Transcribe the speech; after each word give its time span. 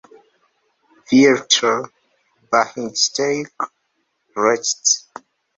Vierter 1.05 1.87
Bahnsteig, 2.49 3.53
rechts! 4.35 5.07